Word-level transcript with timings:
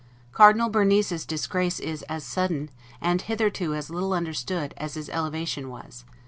Cardinal 0.31 0.67
Bernis's 0.69 1.27
disgrace 1.27 1.79
is 1.79 2.01
as 2.09 2.23
sudden, 2.23 2.71
and 3.01 3.21
hitherto 3.21 3.75
as 3.75 3.91
little 3.91 4.13
understood, 4.15 4.73
as 4.77 4.95
his 4.95 5.09
elevation 5.09 5.69
was. 5.69 6.05